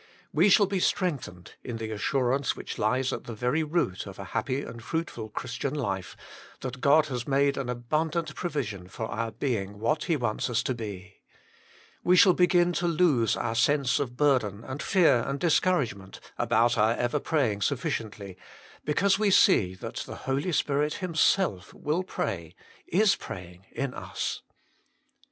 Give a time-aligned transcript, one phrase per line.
[0.33, 4.23] We shall be strengthened in the assurance which lies at the very root of a
[4.33, 6.17] happy and fruitful Christian life,
[6.61, 10.73] that God has made an abundant provision for our being what He wants us to
[10.73, 11.21] be.
[12.03, 14.81] THE SPIRIT OF SUPPLICATION 119 We shall begin to lose our sense of burden and
[14.81, 18.37] fear and discouragement about our ever praying sufficiently,
[18.83, 22.55] because we see that the Holy Spirit Himself will pray,
[22.87, 24.41] is praying, in us.